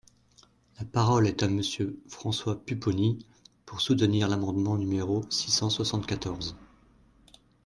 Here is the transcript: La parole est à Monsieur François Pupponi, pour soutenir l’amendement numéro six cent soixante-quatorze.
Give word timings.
La 0.79 0.85
parole 0.85 1.27
est 1.27 1.43
à 1.43 1.47
Monsieur 1.47 2.01
François 2.07 2.59
Pupponi, 2.59 3.23
pour 3.67 3.81
soutenir 3.81 4.27
l’amendement 4.27 4.75
numéro 4.75 5.23
six 5.29 5.51
cent 5.51 5.69
soixante-quatorze. 5.69 6.55